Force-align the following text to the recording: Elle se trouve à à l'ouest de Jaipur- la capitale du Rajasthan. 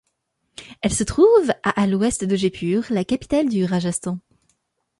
Elle 0.81 0.93
se 0.95 1.03
trouve 1.03 1.51
à 1.61 1.79
à 1.79 1.85
l'ouest 1.85 2.23
de 2.23 2.35
Jaipur- 2.35 2.85
la 2.89 3.05
capitale 3.05 3.47
du 3.47 3.65
Rajasthan. 3.65 4.17